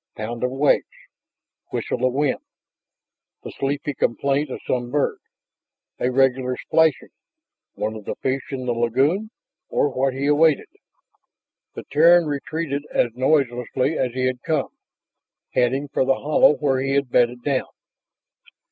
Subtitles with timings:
[0.17, 0.87] Pound of waves,
[1.71, 2.39] whistle of wind,
[3.43, 5.19] the sleepy complaint of some bird....
[5.99, 7.11] A regular splashing!
[7.75, 9.29] One of the fish in the lagoon?
[9.69, 10.69] Or what he awaited?
[11.75, 14.69] The Terran retreated as noiselessly as he had come,
[15.53, 17.67] heading for the hollow where he had bedded down.